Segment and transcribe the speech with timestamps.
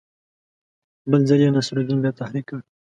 [1.09, 2.59] بل ځل یې نصرالدین بیا تحریک کړ.